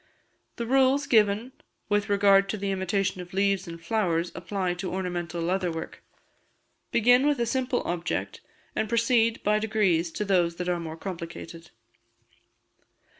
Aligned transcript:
The 0.55 0.65
rules 0.65 1.05
given 1.05 1.51
with 1.87 2.09
regard 2.09 2.49
to 2.49 2.57
the 2.57 2.71
imitation 2.71 3.21
of 3.21 3.35
leaves 3.35 3.67
and 3.67 3.79
flowers 3.79 4.31
apply 4.33 4.73
to 4.81 4.91
ornamental 4.91 5.43
leather 5.43 5.71
work. 5.71 6.01
Begin 6.89 7.27
with 7.27 7.39
a 7.39 7.45
simple 7.45 7.83
object, 7.83 8.41
and 8.75 8.89
proceed 8.89 9.43
by 9.43 9.59
degrees 9.59 10.09
to 10.13 10.25
those 10.25 10.55
that 10.55 10.67
are 10.69 10.79
more 10.79 10.97
complicated. 10.97 11.69